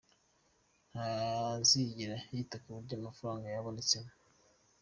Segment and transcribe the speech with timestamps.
[0.91, 1.09] Nta
[1.67, 4.11] zigera yita ku buryo amafaranga yabonetsemo.